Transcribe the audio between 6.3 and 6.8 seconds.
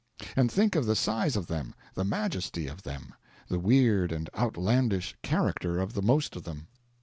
of them!